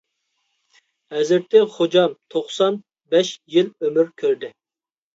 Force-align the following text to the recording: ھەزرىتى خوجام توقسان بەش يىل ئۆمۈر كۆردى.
ھەزرىتى 1.17 1.61
خوجام 1.75 2.17
توقسان 2.37 2.83
بەش 3.15 3.33
يىل 3.59 3.73
ئۆمۈر 3.81 4.15
كۆردى. 4.25 4.55